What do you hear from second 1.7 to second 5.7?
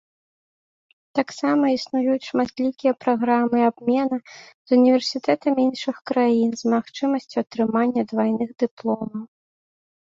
існуюць шматлікія праграмы абмена с універсітэтамі